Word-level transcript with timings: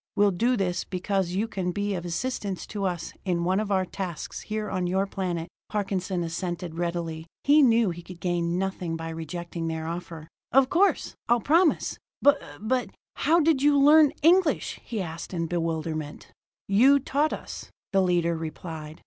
We'll 0.15 0.31
do 0.31 0.57
this 0.57 0.83
because 0.83 1.33
you 1.35 1.47
can 1.47 1.71
be 1.71 1.93
of 1.93 2.05
assistance 2.05 2.65
to 2.65 2.85
us 2.85 3.13
in 3.23 3.43
one 3.43 3.59
of 3.59 3.71
our 3.71 3.85
tasks 3.85 4.39
here 4.41 4.67
on 4.67 4.87
your 4.87 5.05
planet." 5.05 5.47
Parkinson 5.69 6.23
assented 6.23 6.79
readily; 6.79 7.27
he 7.43 7.61
knew 7.61 7.91
he 7.91 8.01
could 8.01 8.19
gain 8.19 8.57
nothing 8.57 8.95
by 8.95 9.09
rejecting 9.09 9.67
their 9.67 9.85
offer. 9.85 10.27
"Of 10.51 10.71
course 10.71 11.13
I'll 11.29 11.39
promise. 11.39 11.99
But 12.19 12.41
but, 12.59 12.89
how 13.17 13.39
did 13.41 13.61
you 13.61 13.77
learn 13.77 14.11
English?" 14.23 14.79
he 14.83 15.03
asked 15.03 15.35
in 15.35 15.45
bewilderment. 15.45 16.31
"You 16.67 16.97
taught 16.97 17.31
us," 17.31 17.69
the 17.93 18.01
leader 18.01 18.35
replied. 18.35 18.99